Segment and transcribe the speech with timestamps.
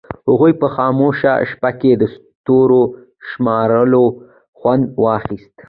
[0.27, 2.81] هغوی په خاموشه شپه کې د ستورو
[3.29, 4.05] شمارلو
[4.57, 5.51] خوند واخیست.